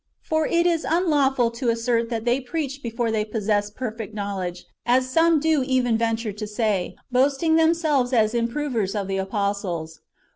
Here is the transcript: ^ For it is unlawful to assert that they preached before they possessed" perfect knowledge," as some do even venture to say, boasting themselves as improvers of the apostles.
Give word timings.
^ 0.25 0.27
For 0.27 0.47
it 0.47 0.65
is 0.65 0.83
unlawful 0.83 1.51
to 1.51 1.69
assert 1.69 2.09
that 2.09 2.25
they 2.25 2.41
preached 2.41 2.81
before 2.81 3.11
they 3.11 3.23
possessed" 3.23 3.75
perfect 3.75 4.15
knowledge," 4.15 4.65
as 4.83 5.07
some 5.07 5.39
do 5.39 5.61
even 5.61 5.95
venture 5.95 6.31
to 6.31 6.47
say, 6.47 6.95
boasting 7.11 7.55
themselves 7.55 8.11
as 8.11 8.33
improvers 8.33 8.95
of 8.95 9.07
the 9.07 9.17
apostles. 9.17 9.99